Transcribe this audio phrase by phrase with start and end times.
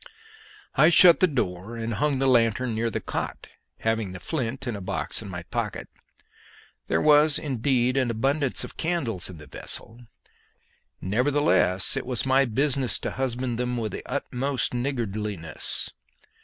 [0.73, 3.49] I shut the door and hung the lanthorn near the cot,
[3.81, 5.89] having the flint and box in my pocket.
[6.87, 10.07] There was indeed an abundance of candles in the vessel;
[11.01, 15.91] nevertheless, it was my business to husband them with the utmost niggardliness.